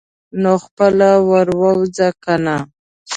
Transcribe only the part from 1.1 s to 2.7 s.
ور ووځه کنه.